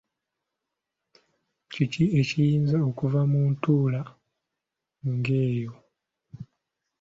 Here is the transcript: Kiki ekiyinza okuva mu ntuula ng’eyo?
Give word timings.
Kiki 1.71 2.03
ekiyinza 2.19 2.77
okuva 2.89 3.21
mu 3.31 3.41
ntuula 3.51 4.01
ng’eyo? 5.11 5.73